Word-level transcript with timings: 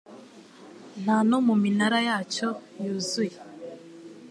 Nta 1.03 1.17
no 1.29 1.37
mu 1.47 1.55
minara 1.63 1.99
yacyo 2.07 2.49
yuzuye 2.85 3.37